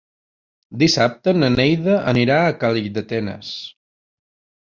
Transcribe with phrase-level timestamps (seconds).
[0.83, 3.51] Dissabte na Neida anirà a Calldetenes.